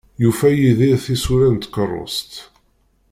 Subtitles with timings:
[0.21, 2.31] Yufa Yidir tisura n tkerrust.